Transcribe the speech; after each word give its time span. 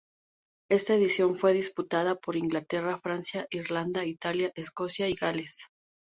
Esta 0.67 0.95
edición 0.95 1.37
fue 1.37 1.53
disputada 1.53 2.15
por 2.15 2.35
Inglaterra, 2.35 2.97
Francia, 2.99 3.45
Irlanda, 3.51 4.03
Italia, 4.03 4.51
Escocia 4.55 5.07
y 5.07 5.13
Gales. 5.13 5.67